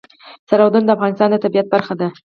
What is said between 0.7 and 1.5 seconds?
د افغانستان د